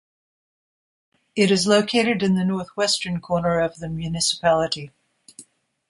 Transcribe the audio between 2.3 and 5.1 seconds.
the northwestern corner of the municipality.